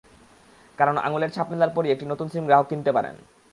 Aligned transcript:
কারণ 0.77 0.95
আঙুলের 0.97 1.33
ছাপ 1.35 1.47
মেলার 1.51 1.71
পরই 1.75 1.91
একটি 1.91 2.05
নতুন 2.05 2.27
সিম 2.29 2.43
গ্রাহক 2.45 2.67
কিনতে 2.69 2.91
পারেন। 2.91 3.15